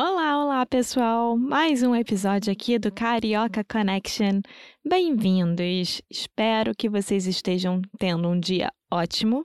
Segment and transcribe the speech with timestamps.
[0.00, 1.36] Olá, olá pessoal!
[1.36, 4.42] Mais um episódio aqui do Carioca Connection.
[4.88, 6.00] Bem-vindos!
[6.08, 9.44] Espero que vocês estejam tendo um dia ótimo.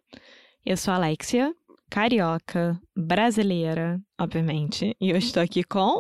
[0.64, 1.56] Eu sou a Alexia,
[1.90, 6.00] carioca, brasileira, obviamente, e eu estou aqui com.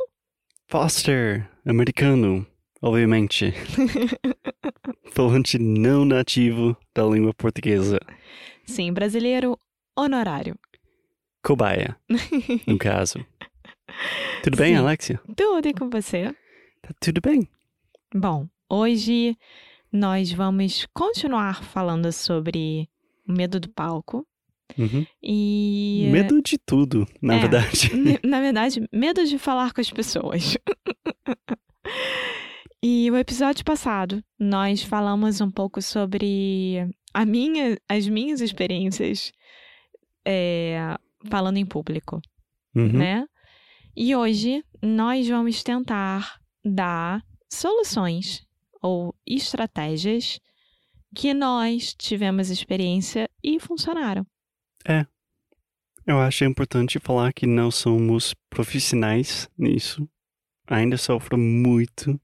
[0.68, 2.46] Foster, americano,
[2.80, 3.56] obviamente.
[5.16, 8.00] Falante não nativo da língua portuguesa.
[8.68, 9.58] Sim, brasileiro
[9.98, 10.56] honorário.
[11.42, 11.98] Cobaia,
[12.68, 13.26] no caso.
[14.44, 14.80] Tudo bem, Sim.
[14.80, 15.20] Alexia?
[15.36, 16.34] Tudo e com você?
[16.82, 17.48] Tá tudo bem.
[18.14, 19.38] Bom, hoje
[19.92, 22.90] nós vamos continuar falando sobre
[23.28, 24.26] o medo do palco
[24.78, 25.06] Uhum.
[25.22, 26.10] e.
[26.12, 27.40] Medo de tudo, na É.
[27.40, 27.92] verdade.
[28.24, 30.58] Na verdade, medo de falar com as pessoas.
[32.82, 39.32] e o episódio passado, nós falamos um pouco sobre a minha, as minhas experiências
[40.26, 40.98] é,
[41.30, 42.22] falando em público,
[42.76, 42.92] Uhum.
[42.94, 43.26] né?
[43.96, 48.46] E hoje nós vamos tentar dar soluções
[48.82, 50.40] ou estratégias
[51.16, 54.26] que nós tivemos experiência e funcionaram.
[56.06, 60.06] Eu acho importante falar que não somos profissionais nisso.
[60.68, 62.20] Ainda sofro muito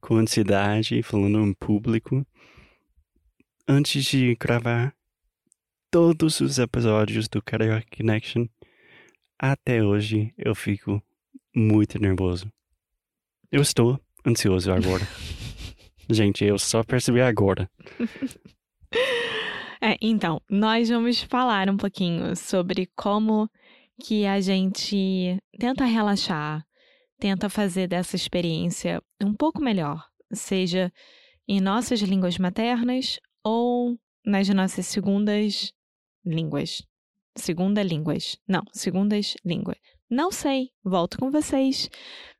[0.00, 2.24] com ansiedade falando em público.
[3.66, 4.94] Antes de gravar
[5.90, 8.46] todos os episódios do Karaoke Connection,
[9.36, 11.02] até hoje eu fico
[11.56, 12.46] muito nervoso.
[13.50, 15.04] Eu estou ansioso agora.
[16.10, 17.68] Gente, eu só percebi agora.
[19.78, 23.48] É, então, nós vamos falar um pouquinho sobre como
[24.02, 26.64] que a gente tenta relaxar,
[27.18, 30.02] tenta fazer dessa experiência um pouco melhor,
[30.32, 30.90] seja
[31.46, 35.72] em nossas línguas maternas ou nas nossas segundas
[36.24, 36.82] línguas.
[37.36, 38.38] Segunda línguas.
[38.48, 39.76] Não, segundas línguas.
[40.10, 40.70] Não sei.
[40.84, 41.90] Volto com vocês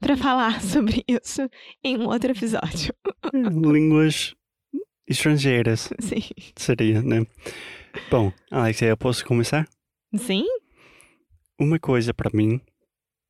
[0.01, 1.49] para falar sobre isso
[1.83, 2.95] em um outro episódio.
[3.35, 4.35] Línguas
[5.09, 6.23] estrangeiras Sim.
[6.57, 7.27] seria, né?
[8.11, 9.67] Bom, Alexia, eu posso começar?
[10.17, 10.45] Sim?
[11.59, 12.61] Uma coisa pra mim,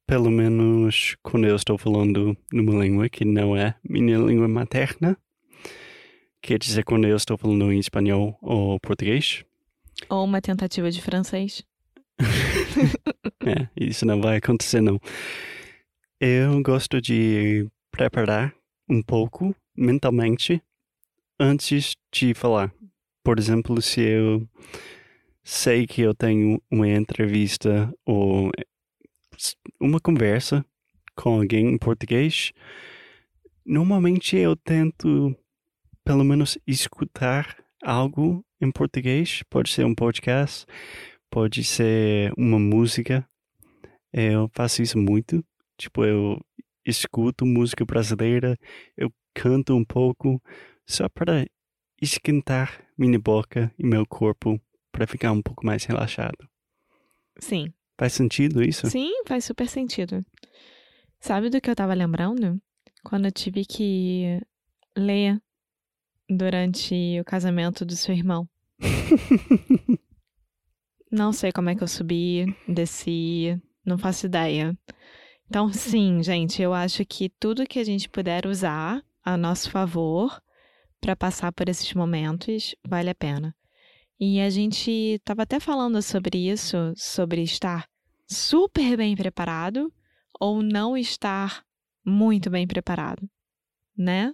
[0.07, 5.17] pelo menos quando eu estou falando numa língua que não é minha língua materna,
[6.43, 9.45] quer dizer quando eu estou falando em espanhol ou português,
[10.09, 11.63] Ou uma tentativa de francês.
[13.45, 15.01] é, isso não vai acontecer não.
[16.21, 18.55] Eu gosto de preparar
[18.89, 20.63] um pouco mentalmente
[21.39, 22.73] antes de falar.
[23.23, 24.49] Por exemplo, se eu
[25.43, 28.51] sei que eu tenho uma entrevista ou
[29.81, 30.65] uma conversa
[31.15, 32.53] com alguém em português,
[33.65, 35.37] normalmente eu tento
[36.05, 39.43] pelo menos escutar algo em português.
[39.51, 40.67] Pode ser um podcast,
[41.37, 43.29] pode ser uma música.
[44.11, 45.45] Eu faço isso muito.
[45.77, 46.41] Tipo, eu
[46.83, 48.57] escuto música brasileira,
[48.97, 50.43] eu canto um pouco,
[50.87, 51.45] só para
[52.01, 54.59] esquentar minha boca e meu corpo
[54.91, 56.49] para ficar um pouco mais relaxado.
[57.39, 57.71] Sim.
[57.99, 58.87] Faz sentido isso?
[58.89, 60.25] Sim, faz super sentido.
[61.21, 62.59] Sabe do que eu tava lembrando?
[63.05, 64.41] Quando eu tive que
[64.97, 65.39] ler
[66.31, 68.49] durante o casamento do seu irmão.
[71.11, 74.77] Não sei como é que eu subi, desci, não faço ideia.
[75.49, 80.43] Então, sim, gente, eu acho que tudo que a gente puder usar a nosso favor
[81.01, 83.55] para passar por esses momentos vale a pena.
[84.19, 87.87] E a gente estava até falando sobre isso, sobre estar
[88.27, 89.93] super bem preparado
[90.41, 91.65] ou não estar
[92.05, 93.29] muito bem preparado,
[93.97, 94.33] né?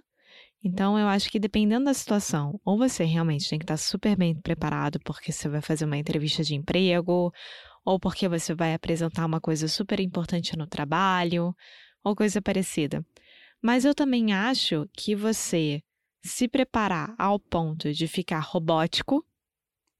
[0.63, 4.33] Então, eu acho que dependendo da situação, ou você realmente tem que estar super bem
[4.33, 7.33] preparado porque você vai fazer uma entrevista de emprego,
[7.83, 11.53] ou porque você vai apresentar uma coisa super importante no trabalho,
[12.01, 13.05] ou coisa parecida.
[13.61, 15.81] Mas eu também acho que você
[16.23, 19.25] se preparar ao ponto de ficar robótico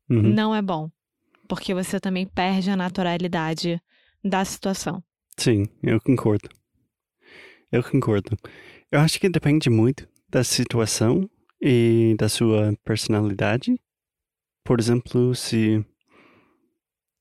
[0.09, 0.33] Uhum.
[0.33, 0.89] não é bom.
[1.48, 3.81] Porque você também perde a naturalidade
[4.24, 5.04] da situação.
[5.38, 6.50] Sim, eu concordo.
[7.71, 8.38] Eu concordo.
[8.92, 11.30] Eu acho que depende muito da situação
[11.62, 13.80] e da sua personalidade.
[14.65, 15.85] Por exemplo, se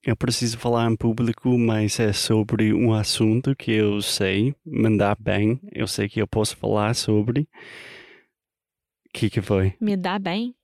[0.03, 5.59] eu preciso falar em público, mas é sobre um assunto que eu sei mandar bem,
[5.71, 7.41] eu sei que eu posso falar sobre.
[7.41, 9.75] O que, que foi?
[9.79, 10.55] Me dá bem?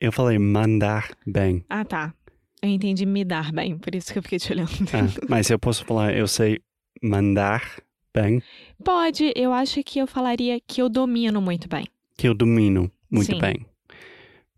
[0.00, 1.64] Eu falei mandar bem.
[1.68, 2.12] Ah, tá.
[2.60, 4.70] Eu entendi me dar bem, por isso que eu fiquei te olhando.
[4.92, 6.60] Ah, mas eu posso falar, eu sei
[7.00, 7.80] mandar
[8.14, 8.42] bem,
[8.84, 11.86] Pode, eu acho que eu falaria que eu domino muito bem.
[12.16, 13.38] que eu domino muito Sim.
[13.40, 13.66] bem.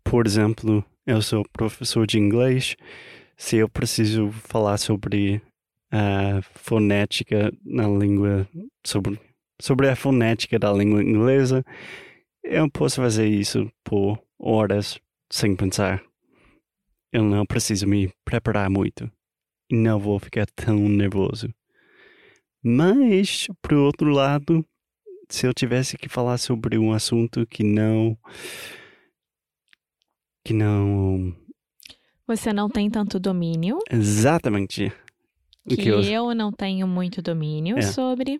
[0.03, 2.75] Por exemplo, eu sou professor de inglês.
[3.37, 5.41] Se eu preciso falar sobre
[5.91, 8.47] a fonética na língua,
[8.85, 9.19] sobre,
[9.61, 11.63] sobre a fonética da língua inglesa,
[12.43, 14.99] eu posso fazer isso por horas
[15.31, 16.03] sem pensar.
[17.11, 19.09] Eu não preciso me preparar muito.
[19.71, 21.47] E não vou ficar tão nervoso.
[22.63, 24.65] Mas, por outro lado,
[25.29, 28.17] se eu tivesse que falar sobre um assunto que não.
[30.45, 31.35] que não.
[32.25, 34.91] Você não tem tanto domínio, Exatamente.
[35.67, 37.81] Que, que eu, eu não tenho muito domínio É.
[37.81, 38.39] sobre.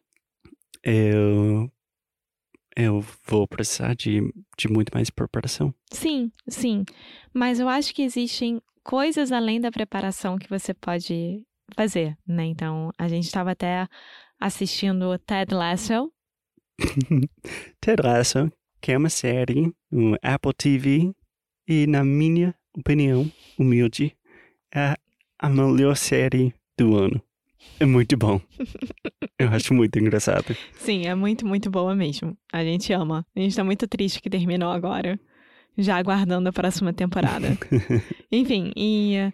[0.83, 1.69] eu.
[2.75, 4.19] Eu vou precisar de,
[4.57, 5.71] de muito mais preparação.
[5.91, 6.83] Sim, sim.
[7.31, 11.43] Mas eu acho que existem coisas além da preparação que você pode
[11.73, 12.45] fazer, né?
[12.45, 13.87] Então, a gente estava até
[14.39, 16.11] assistindo o Ted Lasso.
[17.79, 21.13] Ted Lasso, que é uma série no Apple TV,
[21.67, 24.15] e na minha opinião, humilde,
[24.73, 24.95] é
[25.39, 27.21] a melhor série do ano.
[27.79, 28.41] É muito bom.
[29.39, 30.55] Eu acho muito engraçado.
[30.73, 32.37] Sim, é muito, muito boa mesmo.
[32.51, 33.25] A gente ama.
[33.35, 35.19] A gente tá muito triste que terminou agora.
[35.77, 37.57] Já aguardando a próxima temporada.
[38.31, 39.31] Enfim, e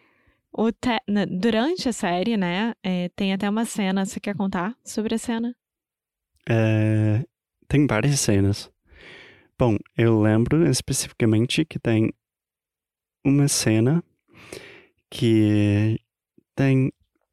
[0.82, 4.06] Te- durante a série, né, eh, tem até uma cena.
[4.06, 5.56] Você quer contar sobre a cena?
[6.50, 7.24] É,
[7.68, 8.72] tem várias cenas.
[9.58, 12.12] Bom, eu lembro especificamente que tem
[13.24, 14.04] uma cena
[15.10, 16.00] que
[16.56, 16.92] tem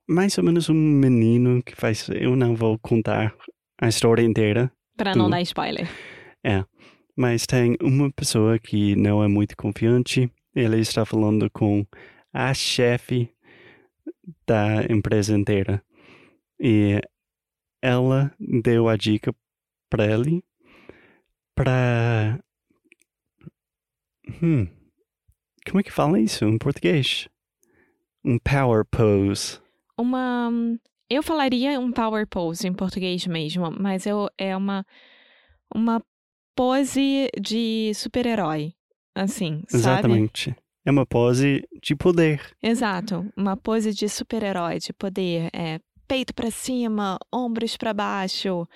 [0.09, 2.09] mais ou menos um menino que faz.
[2.11, 3.35] Eu não vou contar
[3.81, 5.31] a história inteira, Pra não Tu.
[5.31, 5.89] dar spoiler.
[7.17, 10.31] mas tem uma pessoa que não é muito confiante.
[10.55, 11.85] Ele está falando com
[12.37, 13.33] a chefe
[14.47, 15.83] da empresa inteira.
[16.61, 17.01] E
[17.81, 19.35] ela deu a dica
[19.89, 20.45] para ele
[21.55, 22.39] para.
[24.43, 24.69] Hum.
[25.67, 27.29] Como é que fala isso em português?
[28.23, 29.61] Um power pose.
[29.99, 30.51] Uma.
[31.09, 34.85] Eu falaria um power pose em português mesmo, mas eu, é uma.
[35.75, 36.03] Uma
[36.55, 38.75] pose de super-herói.
[39.15, 39.77] Assim, sabe?
[39.77, 40.57] Exatamente.
[40.87, 42.41] É uma pose de poder.
[42.63, 43.27] Exato.
[43.37, 45.51] Uma pose de super-herói, de poder.
[45.53, 48.67] É peito pra cima, ombros pra baixo,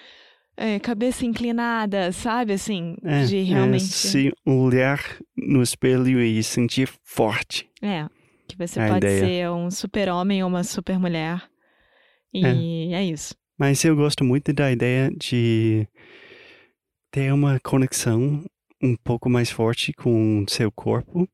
[0.56, 2.52] é, cabeça inclinada, sabe?
[2.54, 3.84] Assim, É, de é realmente.
[3.84, 4.98] se olhar
[5.36, 7.70] no espelho e sentir forte.
[7.80, 8.06] É,
[8.48, 9.24] que você A pode ideia.
[9.24, 11.40] ser um super-homem ou uma super-mulher.
[12.34, 13.04] E é.
[13.04, 13.36] isso.
[13.56, 15.86] Mas eu gosto muito da ideia de
[17.12, 18.44] ter uma conexão
[18.82, 21.28] um pouco mais forte com o seu corpo,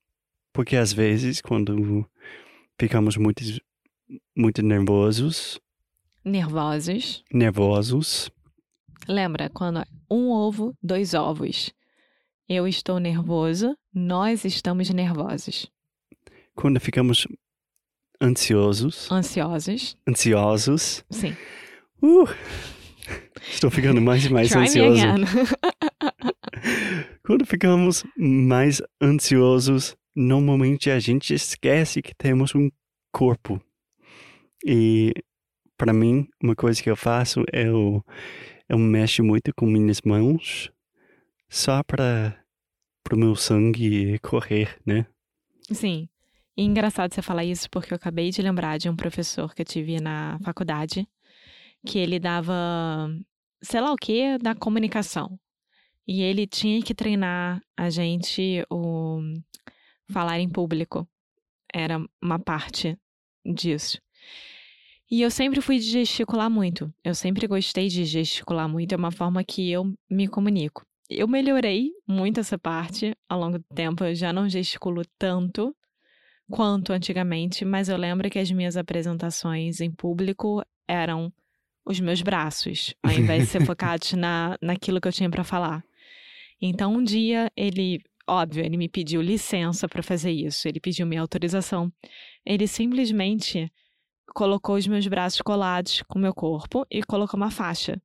[0.57, 2.05] porque às vezes quando
[2.81, 3.43] ficamos muito
[4.37, 5.61] muito nervosos,
[6.25, 7.23] Nervosos.
[7.33, 8.31] nervosos,
[9.07, 11.71] Lembra quando um ovo, dois ovos.
[12.49, 15.71] Eu estou nervoso, nós estamos nervosos.
[16.55, 17.27] quando ficamos
[18.21, 19.97] ansiosos, Ansiosos.
[20.09, 21.37] ansiosos, Sim.
[22.03, 22.27] uh,
[23.53, 25.03] estou ficando mais e mais ansioso.
[27.25, 32.71] Quando ficamos mais ansiosos, normalmente a gente esquece que temos um
[33.13, 33.61] corpo.
[34.65, 35.13] E
[35.77, 38.03] para mim, uma coisa que eu faço é eu,
[38.69, 40.73] eu mexo muito com minhas mãos
[41.49, 42.35] só para
[43.13, 45.07] o meu sangue correr, né?
[45.71, 46.09] Sim.
[46.57, 49.67] E engraçado você falar isso porque eu acabei de lembrar de um professor que eu
[49.67, 51.07] tive na faculdade
[51.87, 53.09] que ele dava,
[53.63, 55.39] sei lá o que, da comunicação.
[56.07, 59.21] E ele tinha que treinar a gente o
[60.11, 61.09] falar em público.
[61.73, 62.99] Era uma parte
[63.45, 64.01] disso.
[65.11, 66.93] E eu sempre fui de gesticular muito.
[67.05, 68.93] Eu sempre gostei de gesticular muito.
[68.93, 70.85] É uma forma que eu me comunico.
[71.09, 74.05] Eu melhorei muito essa parte ao longo do tempo.
[74.05, 75.75] Eu já não gesticulo tanto
[76.51, 81.33] quanto antigamente, mas eu lembro que as minhas apresentações em público eram
[81.85, 85.85] os meus braços, ao invés de ser focados na, naquilo que eu tinha para falar.
[86.61, 91.21] Então, um dia ele óbvio, ele me pediu licença para fazer isso, ele pediu minha
[91.21, 91.93] autorização.
[92.45, 93.71] Ele simplesmente
[94.35, 98.01] colocou os meus braços colados com o meu corpo e colocou uma faixa.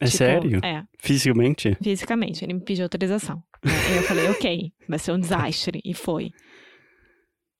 [0.00, 0.60] É Tipo, sério?
[0.64, 1.76] É, Fisicamente?
[1.82, 2.44] fisicamente.
[2.44, 3.42] Ele me pediu autorização.
[3.62, 5.80] eu falei, ok, vai ser um desastre.
[5.84, 6.30] E foi.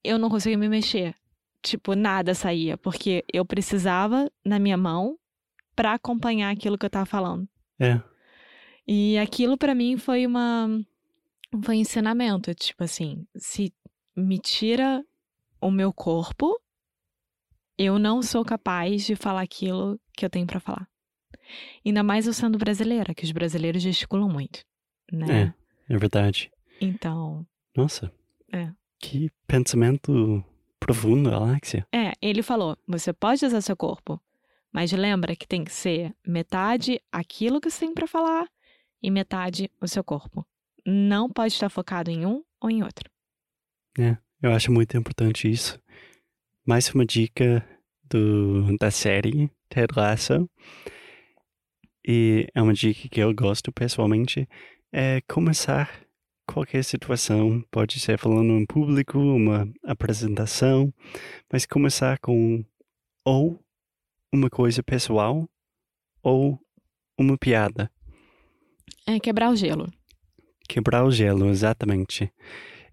[0.02, 1.14] Eu não conseguia me mexer.
[1.62, 5.16] Tipo, nada saía, porque eu precisava na minha mão
[5.74, 7.48] pra acompanhar aquilo que eu tava falando.
[7.80, 8.00] É.
[8.86, 10.68] E aquilo pra mim foi uma
[11.62, 13.72] foi um ensinamento, tipo assim, se
[14.16, 15.04] me tira
[15.60, 16.58] o meu corpo,
[17.76, 20.88] eu não sou capaz de falar aquilo que eu tenho pra falar.
[21.84, 24.64] Ainda mais eu sendo brasileira, que os brasileiros gesticulam muito,
[25.12, 25.54] né?
[25.88, 26.50] É verdade.
[26.80, 27.46] Então,
[27.76, 28.12] Nossa.
[28.52, 28.70] É.
[28.98, 30.42] Que pensamento
[30.80, 31.86] profundo, Alexia.
[31.92, 34.20] é, ele falou: "Você pode usar seu corpo,
[34.72, 38.48] mas lembra que tem que ser metade aquilo que você tem pra falar
[39.02, 40.46] e metade o seu corpo.
[40.86, 43.10] Não pode estar focado em um ou em outro."
[44.42, 45.80] Eu acho muito importante isso.
[46.66, 47.66] Mais uma dica
[48.10, 50.48] do, da série Ted Lasso.
[52.06, 54.46] E é uma dica que eu gosto pessoalmente.
[54.92, 56.04] É começar
[56.46, 57.64] qualquer situação.
[57.70, 60.92] Pode ser falando em público, uma apresentação.
[61.50, 62.62] Mas começar com
[63.24, 63.58] ou
[64.32, 65.48] uma coisa pessoal
[66.22, 66.60] ou
[67.18, 67.90] uma piada.
[69.06, 69.90] É quebrar o gelo.
[70.68, 72.32] Quebrar o gelo, exatamente.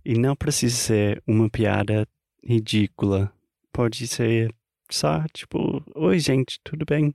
[0.03, 2.07] E não precisa ser uma piada
[2.43, 3.31] ridícula.
[3.71, 4.53] Pode ser
[4.89, 7.13] só, tipo, oi gente, tudo bem?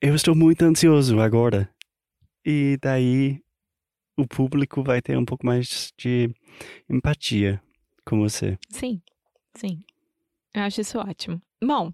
[0.00, 1.72] Eu estou muito ansioso agora.
[2.44, 3.40] E daí
[4.16, 6.34] o público vai ter um pouco mais de
[6.90, 7.62] empatia
[8.04, 8.58] com você.
[8.68, 9.00] Sim,
[9.54, 9.82] sim.
[10.54, 11.40] Eu acho isso ótimo.
[11.62, 11.92] Bom,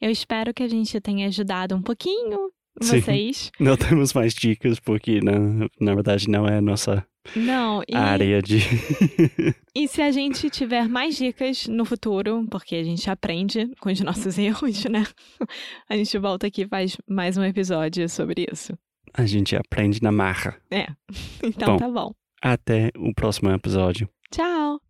[0.00, 3.00] eu espero que a gente tenha ajudado um pouquinho Sim.
[3.00, 3.50] vocês.
[3.60, 7.04] Não temos mais dicas porque na, na verdade não é a nossa
[7.36, 8.58] Não, e, área de.
[9.74, 14.00] e se a gente tiver mais dicas no futuro, porque a gente aprende com os
[14.00, 15.04] nossos erros, né?
[15.88, 18.72] A gente volta aqui e faz mais um episódio sobre isso.
[19.14, 20.56] a gente aprende na marra.
[21.42, 21.76] Então Bom.
[21.76, 22.12] tá bom.
[22.42, 24.08] Até o próximo episódio.
[24.32, 24.89] Tchau!